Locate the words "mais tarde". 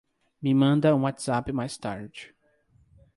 1.53-2.33